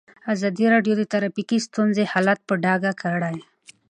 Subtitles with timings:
[0.33, 3.37] ازادي راډیو د ټرافیکي ستونزې حالت په ډاګه کړی.